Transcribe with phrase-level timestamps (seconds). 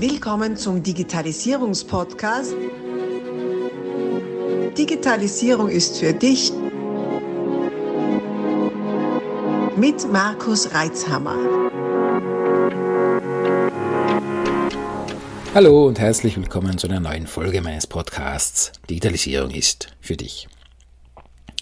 [0.00, 2.54] Willkommen zum Digitalisierungspodcast.
[4.78, 6.52] Digitalisierung ist für dich
[9.76, 11.34] mit Markus Reitzhammer.
[15.52, 20.46] Hallo und herzlich willkommen zu einer neuen Folge meines Podcasts Digitalisierung ist für dich.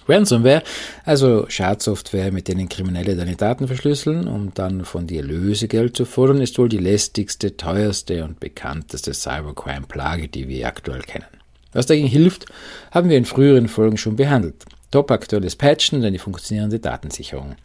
[0.09, 0.63] Ransomware,
[1.05, 6.41] also Schadsoftware, mit denen Kriminelle deine Daten verschlüsseln, um dann von dir Lösegeld zu fordern,
[6.41, 11.27] ist wohl die lästigste, teuerste und bekannteste Cybercrime-Plage, die wir aktuell kennen.
[11.73, 12.47] Was dagegen hilft,
[12.91, 14.65] haben wir in früheren Folgen schon behandelt.
[14.91, 17.57] Top aktuelles Patchen und eine funktionierende Datensicherung.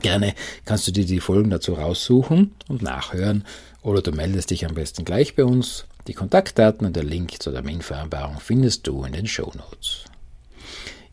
[0.00, 0.34] Gerne
[0.64, 3.44] kannst du dir die Folgen dazu raussuchen und nachhören
[3.82, 5.86] oder du meldest dich am besten gleich bei uns.
[6.08, 10.04] Die Kontaktdaten und der Link zur Terminvereinbarung findest du in den Show Notes.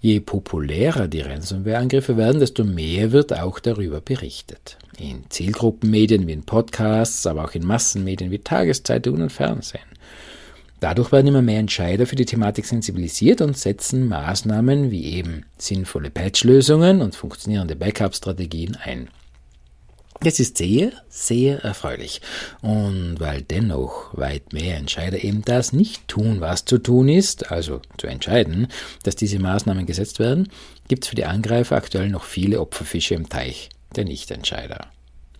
[0.01, 4.77] Je populärer die Ransomware-Angriffe werden, desto mehr wird auch darüber berichtet.
[4.97, 9.81] In Zielgruppenmedien wie in Podcasts, aber auch in Massenmedien wie Tageszeitungen und Fernsehen.
[10.79, 16.09] Dadurch werden immer mehr Entscheider für die Thematik sensibilisiert und setzen Maßnahmen wie eben sinnvolle
[16.09, 19.09] Patchlösungen und funktionierende Backup-Strategien ein.
[20.21, 22.19] Das ist sehr, sehr erfreulich.
[22.61, 27.81] Und weil dennoch weit mehr Entscheider eben das nicht tun, was zu tun ist, also
[27.97, 28.67] zu entscheiden,
[29.03, 30.49] dass diese Maßnahmen gesetzt werden,
[30.89, 34.87] gibt es für die Angreifer aktuell noch viele Opferfische im Teich der Nichtentscheider.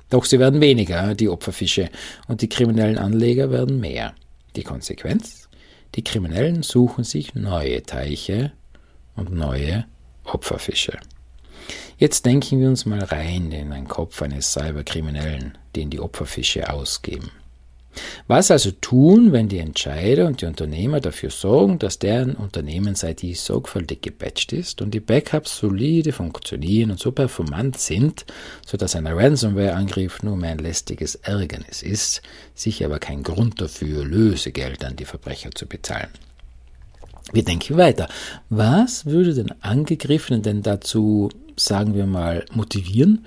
[0.09, 1.89] Doch sie werden weniger, die Opferfische,
[2.27, 4.16] und die kriminellen Anleger werden mehr.
[4.55, 5.50] Die Konsequenz?
[5.95, 8.53] Die Kriminellen suchen sich neue Teiche
[9.16, 9.85] und neue
[10.23, 10.97] Opferfische.
[11.98, 17.32] Jetzt denken wir uns mal rein in den Kopf eines Cyberkriminellen, den die Opferfische ausgeben.
[18.28, 23.22] Was also tun, wenn die Entscheider und die Unternehmer dafür sorgen, dass deren Unternehmen seit
[23.22, 28.26] die sorgfältig gepatcht ist und die Backups solide funktionieren und so performant sind,
[28.66, 32.22] sodass ein Ransomware-Angriff nur mehr ein lästiges Ärgernis ist,
[32.54, 36.10] sich aber kein Grund dafür, Lösegeld an die Verbrecher zu bezahlen?
[37.32, 38.08] Wir denken weiter.
[38.50, 41.30] Was würde den Angegriffenen denn dazu,
[41.66, 43.25] sagen wir mal, motivieren,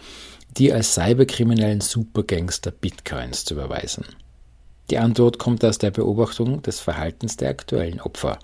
[0.56, 4.04] die als cyberkriminellen Supergangster Bitcoins zu überweisen?
[4.91, 8.38] Die Antwort kommt aus der Beobachtung des Verhaltens der aktuellen Opfer.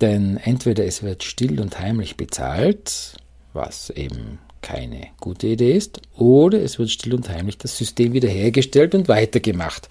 [0.00, 3.14] Denn entweder es wird still und heimlich bezahlt,
[3.52, 8.94] was eben keine gute Idee ist, oder es wird still und heimlich das System wiederhergestellt
[8.94, 9.88] und weitergemacht.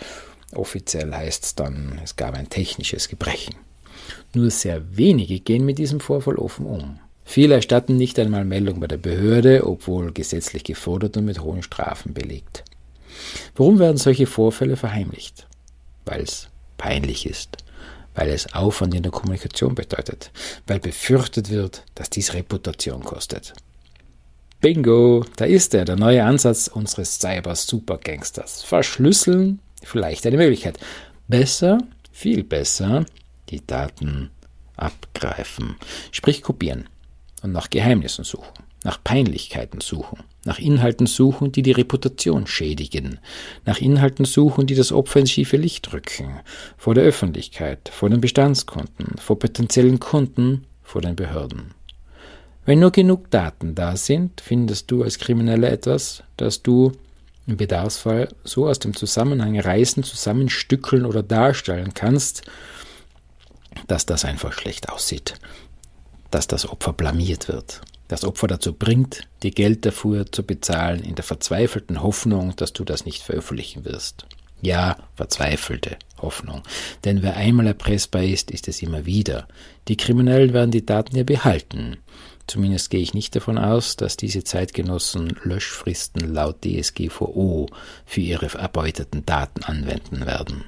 [0.54, 3.56] Offiziell heißt es dann, es gab ein technisches Gebrechen.
[4.34, 7.00] Nur sehr wenige gehen mit diesem Vorfall offen um.
[7.31, 12.14] Viele erstatten nicht einmal Meldung bei der Behörde, obwohl gesetzlich gefordert und mit hohen Strafen
[12.14, 12.66] belegt.
[13.56, 15.47] Warum werden solche Vorfälle verheimlicht?
[16.03, 17.56] Weil es peinlich ist,
[18.16, 20.30] weil es Aufwand in der Kommunikation bedeutet,
[20.68, 23.53] weil befürchtet wird, dass dies Reputation kostet.
[24.59, 28.63] Bingo, da ist er, der neue Ansatz unseres Cyber-Supergangsters.
[28.63, 30.80] Verschlüsseln, vielleicht eine Möglichkeit.
[31.30, 31.78] Besser,
[32.12, 33.06] viel besser,
[33.48, 34.31] die Daten
[34.75, 35.78] abgreifen,
[36.12, 36.90] sprich kopieren
[37.41, 43.19] und nach Geheimnissen suchen, nach Peinlichkeiten suchen, nach Inhalten suchen, die die Reputation schädigen,
[43.66, 46.40] nach Inhalten suchen, die das Opfer ins schiefe Licht rücken,
[46.78, 51.74] vor der Öffentlichkeit, vor den Bestandskunden, vor potenziellen Kunden, vor den Behörden.
[52.66, 56.91] Wenn nur genug Daten da sind, findest du als Krimineller etwas, das du
[57.47, 62.44] im Bedarfsfall so aus dem Zusammenhang reißen, zusammenstückeln oder darstellen kannst,
[63.88, 65.35] dass das einfach schlecht aussieht,
[66.31, 71.16] dass das Opfer blamiert wird, das Opfer dazu bringt, die Geld dafür zu bezahlen, in
[71.16, 74.25] der verzweifelten Hoffnung, dass du das nicht veröffentlichen wirst.
[74.62, 76.62] Ja, verzweifelte Hoffnung.
[77.03, 79.47] Denn wer einmal erpressbar ist, ist es immer wieder.
[79.88, 81.97] Die Kriminellen werden die Daten ja behalten.
[82.46, 87.68] Zumindest gehe ich nicht davon aus, dass diese Zeitgenossen Löschfristen laut DSGVO
[88.06, 90.66] für ihre erbeuteten Daten anwenden werden.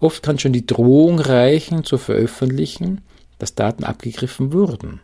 [0.00, 3.02] Oft kann schon die Drohung reichen, zu veröffentlichen,
[3.42, 5.00] dass Daten abgegriffen wurden.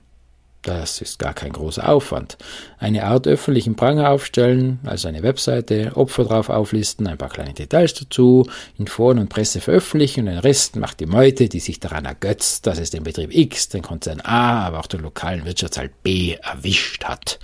[0.62, 2.38] Das ist gar kein großer Aufwand.
[2.78, 7.94] Eine Art öffentlichen Pranger aufstellen, also eine Webseite, Opfer drauf auflisten, ein paar kleine Details
[7.94, 8.48] dazu,
[8.78, 12.64] in Foren und Presse veröffentlichen und den Rest macht die Meute, die sich daran ergötzt,
[12.68, 17.06] dass es den Betrieb X, den Konzern A, aber auch den lokalen Wirtschaftshalt B erwischt
[17.06, 17.40] hat.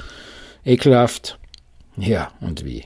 [0.64, 1.40] Ekelhaft.
[1.96, 2.84] Ja, und wie?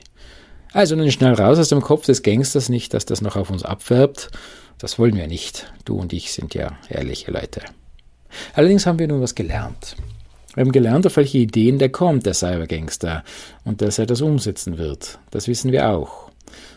[0.73, 3.61] Also nun schnell raus aus dem Kopf des Gangsters nicht, dass das noch auf uns
[3.61, 4.31] abfärbt.
[4.79, 5.71] Das wollen wir nicht.
[5.85, 7.61] Du und ich sind ja ehrliche Leute.
[8.53, 9.95] Allerdings haben wir nun was gelernt.
[10.53, 13.23] Wir haben gelernt, auf welche Ideen der kommt, der Cybergangster,
[13.65, 15.19] und dass er das umsetzen wird.
[15.31, 16.31] Das wissen wir auch.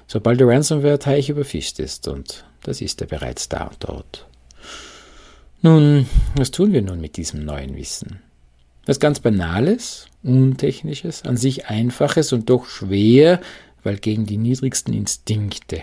[0.07, 4.27] Sobald der Ransomware-Teich überfischt ist, und das ist er bereits da und dort.
[5.63, 6.07] Nun,
[6.37, 8.21] was tun wir nun mit diesem neuen Wissen?
[8.85, 13.41] Was ganz Banales, Untechnisches, an sich Einfaches und doch schwer
[13.85, 15.83] weil gegen die niedrigsten Instinkte,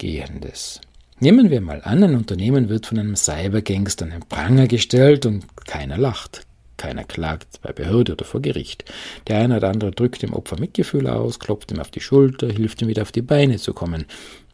[0.00, 0.80] Folgendes.
[1.20, 5.44] Nehmen wir mal an, ein Unternehmen wird von einem Cybergangster an den Pranger gestellt und
[5.66, 6.46] keiner lacht.
[6.76, 8.84] Keiner klagt bei Behörde oder vor Gericht.
[9.26, 12.82] Der eine oder andere drückt dem Opfer Mitgefühl aus, klopft ihm auf die Schulter, hilft
[12.82, 14.04] ihm wieder auf die Beine zu kommen.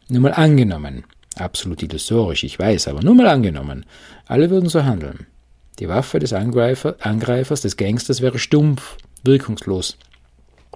[0.07, 1.03] Nur mal angenommen,
[1.35, 3.85] absolut illusorisch, ich weiß, aber nur mal angenommen,
[4.25, 5.27] alle würden so handeln.
[5.77, 9.97] Die Waffe des Angreifer, Angreifers, des Gangsters wäre stumpf, wirkungslos.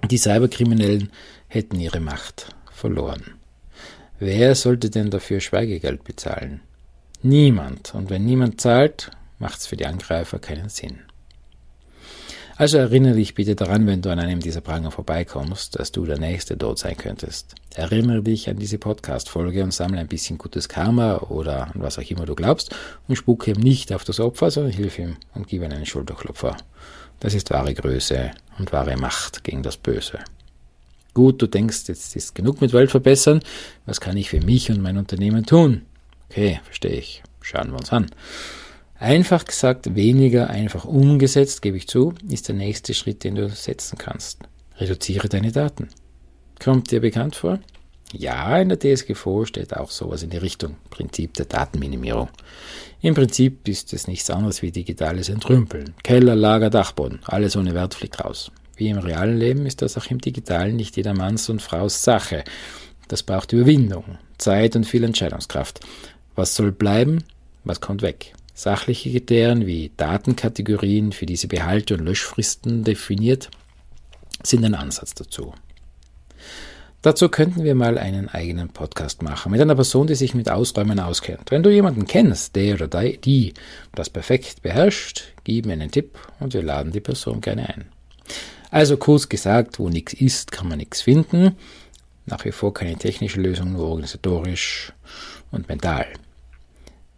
[0.08, 1.10] Die Cyberkriminellen
[1.48, 3.39] hätten ihre Macht verloren.
[4.22, 6.60] Wer sollte denn dafür Schweigegeld bezahlen?
[7.22, 7.94] Niemand.
[7.94, 10.98] Und wenn niemand zahlt, macht es für die Angreifer keinen Sinn.
[12.56, 16.18] Also erinnere dich bitte daran, wenn du an einem dieser Pranger vorbeikommst, dass du der
[16.18, 17.54] Nächste dort sein könntest.
[17.74, 22.10] Erinnere dich an diese Podcast-Folge und sammle ein bisschen gutes Karma oder an was auch
[22.10, 22.76] immer du glaubst
[23.08, 26.58] und spucke ihm nicht auf das Opfer, sondern hilf ihm und gib ihm einen Schulterklopfer.
[27.20, 30.18] Das ist wahre Größe und wahre Macht gegen das Böse.
[31.14, 33.40] Gut, du denkst, jetzt ist genug mit Welt verbessern.
[33.86, 35.82] Was kann ich für mich und mein Unternehmen tun?
[36.28, 37.22] Okay, verstehe ich.
[37.40, 38.06] Schauen wir uns an.
[38.98, 43.96] Einfach gesagt, weniger einfach umgesetzt, gebe ich zu, ist der nächste Schritt, den du setzen
[43.96, 44.40] kannst.
[44.76, 45.88] Reduziere deine Daten.
[46.62, 47.58] Kommt dir bekannt vor?
[48.12, 50.76] Ja, in der DSGVO steht auch sowas in die Richtung.
[50.90, 52.28] Prinzip der Datenminimierung.
[53.00, 55.94] Im Prinzip ist es nichts anderes wie digitales Entrümpeln.
[56.02, 57.20] Keller, Lager, Dachboden.
[57.24, 58.50] Alles ohne Wert fliegt raus.
[58.80, 62.44] Wie im realen Leben ist das auch im digitalen nicht jeder Manns und Fraus Sache.
[63.08, 65.80] Das braucht Überwindung, Zeit und viel Entscheidungskraft.
[66.34, 67.22] Was soll bleiben?
[67.62, 68.32] Was kommt weg?
[68.54, 73.50] Sachliche Kriterien wie Datenkategorien für diese Behalte und Löschfristen definiert
[74.42, 75.52] sind ein Ansatz dazu.
[77.02, 81.00] Dazu könnten wir mal einen eigenen Podcast machen mit einer Person, die sich mit Ausräumen
[81.00, 81.50] auskennt.
[81.50, 83.52] Wenn du jemanden kennst, der oder die
[83.94, 87.84] das perfekt beherrscht, gib mir einen Tipp und wir laden die Person gerne ein.
[88.70, 91.56] Also kurz gesagt, wo nichts ist, kann man nichts finden.
[92.26, 94.92] Nach wie vor keine technische Lösung, nur organisatorisch
[95.50, 96.06] und mental.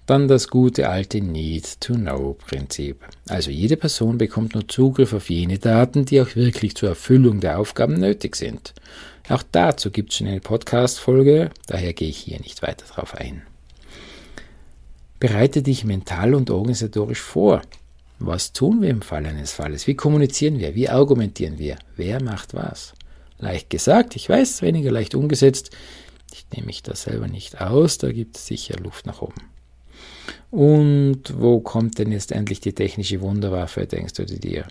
[0.06, 3.04] Dann das gute alte Need-to-Know-Prinzip.
[3.28, 7.58] Also jede Person bekommt nur Zugriff auf jene Daten, die auch wirklich zur Erfüllung der
[7.58, 8.74] Aufgaben nötig sind.
[9.28, 13.42] Auch dazu gibt es schon eine Podcast-Folge, daher gehe ich hier nicht weiter darauf ein.
[15.20, 17.62] Bereite dich mental und organisatorisch vor.
[18.24, 19.88] Was tun wir im Fall eines Falles?
[19.88, 20.76] Wie kommunizieren wir?
[20.76, 21.76] Wie argumentieren wir?
[21.96, 22.92] Wer macht was?
[23.38, 25.70] Leicht gesagt, ich weiß, weniger leicht umgesetzt.
[26.32, 29.42] Ich nehme mich da selber nicht aus, da gibt es sicher Luft nach oben.
[30.52, 34.66] Und wo kommt denn jetzt endlich die technische Wunderwaffe, denkst du dir?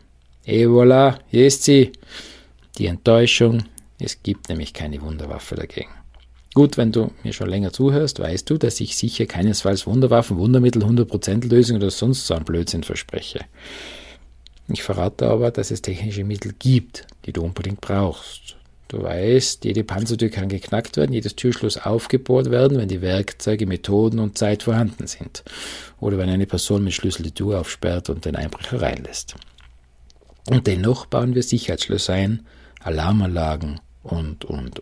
[0.46, 1.92] Et voilà, hier ist sie.
[2.78, 3.64] Die Enttäuschung,
[4.00, 5.92] es gibt nämlich keine Wunderwaffe dagegen.
[6.54, 10.84] Gut, wenn du mir schon länger zuhörst, weißt du, dass ich sicher keinesfalls Wunderwaffen, Wundermittel,
[10.84, 13.46] 100% Lösung oder sonst so ein Blödsinn verspreche.
[14.68, 18.58] Ich verrate aber, dass es technische Mittel gibt, die du unbedingt brauchst.
[18.90, 24.20] Du weißt, jede Panzertür kann geknackt werden, jedes Türschloss aufgebohrt werden, wenn die Werkzeuge, Methoden
[24.20, 25.46] und Zeit vorhanden sind.
[26.02, 29.36] Oder wenn eine Person mit Schlüssel die Tür aufsperrt und den Einbrecher reinlässt.
[30.50, 32.46] Und dennoch bauen wir Sicherheitsschlösser ein,
[32.82, 34.81] Alarmanlagen und, und.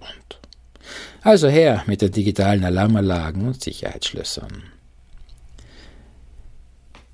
[1.21, 4.63] Also her mit den digitalen Alarmanlagen und Sicherheitsschlössern.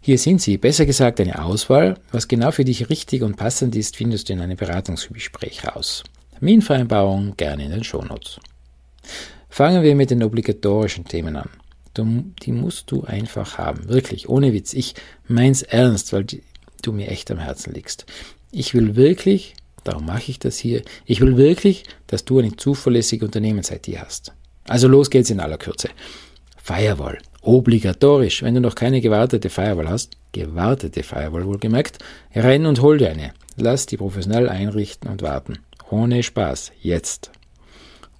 [0.01, 1.95] Hier sind sie, besser gesagt eine Auswahl.
[2.11, 6.03] Was genau für dich richtig und passend ist, findest du in einem Beratungsgespräch raus.
[6.37, 8.39] Terminvereinbarung gerne in den Shownotes.
[9.49, 11.49] Fangen wir mit den obligatorischen Themen an.
[11.95, 14.73] Du, die musst du einfach haben, wirklich, ohne Witz.
[14.73, 14.93] Ich
[15.27, 16.43] mein's ernst, weil die,
[16.83, 18.05] du mir echt am Herzen liegst.
[18.51, 20.81] Ich will wirklich Darum mache ich das hier.
[21.05, 24.33] Ich will wirklich, dass du eine zuverlässige Unternehmens-IT hast.
[24.67, 25.89] Also los geht's in aller Kürze.
[26.57, 27.19] Firewall.
[27.41, 28.41] Obligatorisch.
[28.41, 31.99] Wenn du noch keine gewartete Firewall hast, gewartete Firewall wohlgemerkt,
[32.33, 33.33] renn und hol dir eine.
[33.57, 35.59] Lass die professionell einrichten und warten.
[35.91, 36.71] Ohne Spaß.
[36.81, 37.29] Jetzt.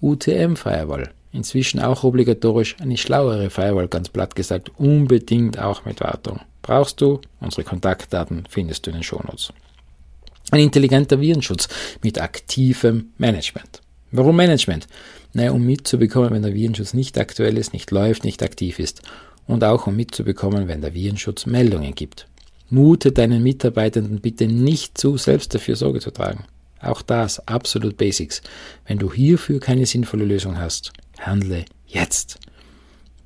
[0.01, 1.09] UTM Firewall.
[1.31, 6.41] Inzwischen auch obligatorisch eine schlauere Firewall, ganz platt gesagt, unbedingt auch mit Wartung.
[6.61, 7.21] Brauchst du?
[7.39, 9.51] Unsere Kontaktdaten findest du in den Shownotes.
[10.51, 11.67] Ein intelligenter Virenschutz
[12.03, 13.81] mit aktivem Management.
[14.11, 14.87] Warum Management?
[15.33, 19.01] Naja, um mitzubekommen, wenn der Virenschutz nicht aktuell ist, nicht läuft, nicht aktiv ist.
[19.47, 22.27] Und auch um mitzubekommen, wenn der Virenschutz Meldungen gibt.
[22.69, 26.45] Mute deinen Mitarbeitenden bitte nicht zu, selbst dafür Sorge zu tragen.
[26.79, 28.41] Auch das absolut Basics.
[28.85, 32.39] Wenn du hierfür keine sinnvolle Lösung hast, handle jetzt.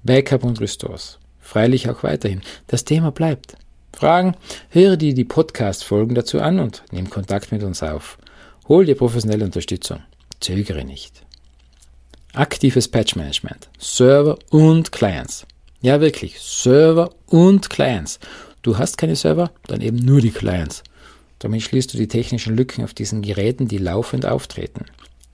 [0.03, 1.19] Backup und Restores.
[1.39, 2.41] Freilich auch weiterhin.
[2.67, 3.55] Das Thema bleibt.
[3.99, 4.37] Fragen?
[4.69, 8.17] Höre dir die Podcast-Folgen dazu an und nimm Kontakt mit uns auf.
[8.69, 9.99] Hol dir professionelle Unterstützung.
[10.39, 11.25] Zögere nicht.
[12.31, 13.67] Aktives Patch Management.
[13.77, 15.45] Server und Clients.
[15.81, 16.39] Ja, wirklich.
[16.39, 18.21] Server und Clients.
[18.61, 20.81] Du hast keine Server, dann eben nur die Clients.
[21.39, 24.85] Damit schließt du die technischen Lücken auf diesen Geräten, die laufend auftreten.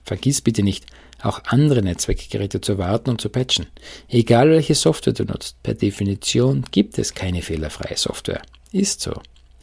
[0.02, 0.86] Vergiss bitte nicht,
[1.22, 3.66] auch andere Netzwerkgeräte zu warten und zu patchen.
[4.08, 8.42] Egal welche Software du nutzt, per Definition gibt es keine fehlerfreie Software.
[8.76, 9.14] Ist so.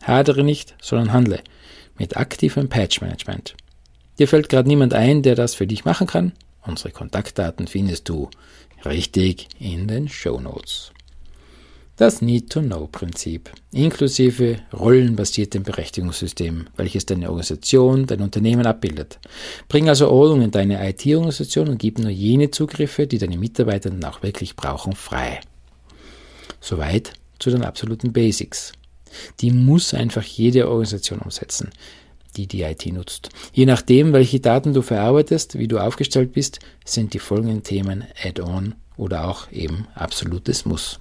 [0.02, 1.40] Hadere nicht, sondern handle.
[2.00, 3.56] Mit aktivem Patch-Management.
[4.18, 6.32] Dir fällt gerade niemand ein, der das für dich machen kann?
[6.66, 8.32] Unsere Kontaktdaten findest du
[8.84, 10.92] richtig in den Show Notes.
[11.96, 19.20] Das Need-to-Know-Prinzip, inklusive rollenbasiertem Berechtigungssystem, welches deine Organisation, dein Unternehmen abbildet.
[19.68, 24.04] Bring also Ordnung in deine IT-Organisation und gib nur jene Zugriffe, die deine Mitarbeiter dann
[24.06, 25.40] auch wirklich brauchen, frei.
[26.60, 28.74] Soweit zu den absoluten Basics.
[29.42, 31.70] Die muss einfach jede Organisation umsetzen,
[32.36, 33.30] die die IT nutzt.
[33.54, 38.76] Je nachdem, welche Daten du verarbeitest, wie du aufgestellt bist, sind die folgenden Themen Add-on
[38.98, 41.00] oder auch eben absolutes Muss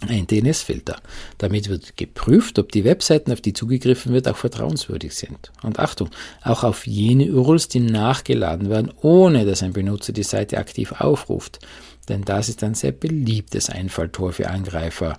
[0.00, 1.00] ein DNS-Filter.
[1.38, 5.52] Damit wird geprüft, ob die Webseiten, auf die zugegriffen wird, auch vertrauenswürdig sind.
[5.62, 6.10] Und Achtung,
[6.42, 11.60] auch auf jene URLs, die nachgeladen werden, ohne dass ein Benutzer die Seite aktiv aufruft.
[12.08, 15.16] Denn das ist ein sehr beliebtes Einfalltor für Angreifer.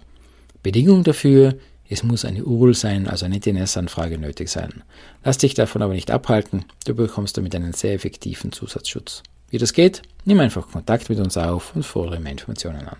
[0.64, 1.56] Bedingung dafür,
[1.90, 4.84] es muss eine URL sein, also eine DNS-Anfrage nötig sein.
[5.24, 9.24] Lass dich davon aber nicht abhalten, du bekommst damit einen sehr effektiven Zusatzschutz.
[9.50, 10.02] Wie das geht?
[10.26, 12.98] Nimm einfach Kontakt mit uns auf und fordere mehr Informationen an.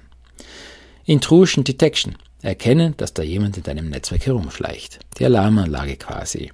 [1.06, 2.16] Intrusion Detection.
[2.42, 5.00] Erkennen, dass da jemand in deinem Netzwerk herumschleicht.
[5.18, 6.52] Die Alarmanlage quasi.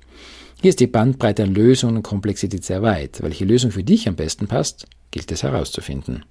[0.61, 3.21] Hier ist die Bandbreite an Lösungen und Komplexität sehr weit.
[3.21, 6.23] Welche Lösung für dich am besten passt, gilt es herauszufinden.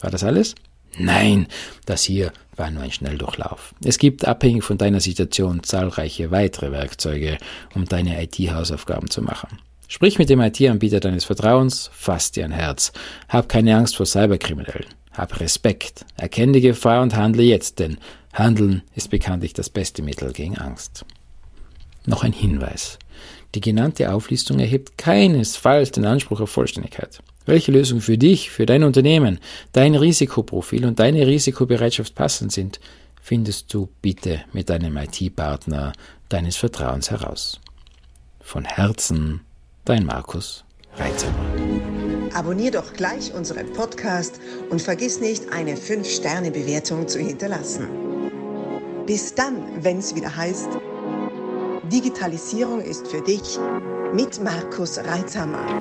[0.00, 0.54] War das alles?
[0.96, 1.46] Nein,
[1.86, 3.74] das hier war nur ein Schnelldurchlauf.
[3.84, 7.38] Es gibt abhängig von deiner Situation zahlreiche weitere Werkzeuge,
[7.74, 9.58] um deine IT-Hausaufgaben zu machen.
[9.86, 12.92] Sprich mit dem IT-Anbieter deines Vertrauens, fass dir ein Herz.
[13.28, 14.86] Hab keine Angst vor Cyberkriminellen.
[15.12, 17.96] Hab Respekt, erkenne die Gefahr und handle jetzt, denn
[18.32, 21.04] Handeln ist bekanntlich das beste Mittel gegen Angst.
[22.06, 22.98] Noch ein Hinweis.
[23.54, 27.20] Die genannte Auflistung erhebt keinesfalls den Anspruch auf Vollständigkeit.
[27.48, 29.38] Welche Lösungen für dich, für dein Unternehmen,
[29.72, 32.78] dein Risikoprofil und deine Risikobereitschaft passend sind,
[33.22, 35.94] findest du bitte mit deinem IT-Partner
[36.28, 37.58] deines Vertrauens heraus.
[38.42, 39.40] Von Herzen,
[39.86, 40.62] dein Markus
[40.98, 42.34] Reithammer.
[42.34, 47.88] Abonnier doch gleich unseren Podcast und vergiss nicht, eine 5-Sterne-Bewertung zu hinterlassen.
[49.06, 50.68] Bis dann, wenn es wieder heißt,
[51.90, 53.58] Digitalisierung ist für dich
[54.12, 55.80] mit Markus Reitzhammer.